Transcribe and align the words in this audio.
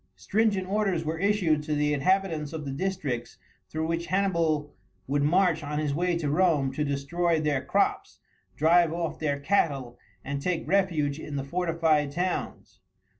Stringent 0.15 0.67
orders 0.67 1.05
were 1.05 1.19
issued 1.19 1.61
to 1.61 1.75
the 1.75 1.93
inhabitants 1.93 2.53
of 2.53 2.65
the 2.65 2.71
districts 2.71 3.37
through 3.69 3.85
which 3.85 4.07
Hannibal 4.07 4.73
would 5.05 5.21
march 5.21 5.61
on 5.63 5.77
his 5.77 5.93
way 5.93 6.17
to 6.17 6.27
Rome 6.27 6.71
to 6.73 6.83
destroy 6.83 7.39
their 7.39 7.63
crops, 7.63 8.17
drive 8.55 8.91
off 8.91 9.19
their 9.19 9.39
cattle, 9.39 9.99
and 10.25 10.41
take 10.41 10.67
refuge 10.67 11.19
in 11.19 11.35
the 11.35 11.43
fortified 11.43 12.11
towns. 12.11 12.79